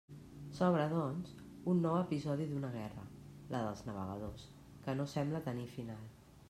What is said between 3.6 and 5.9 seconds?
dels navegadors, que no sembla tenir